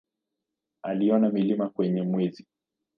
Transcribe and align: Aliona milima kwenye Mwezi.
Aliona 0.83 1.29
milima 1.29 1.69
kwenye 1.69 2.01
Mwezi. 2.01 2.47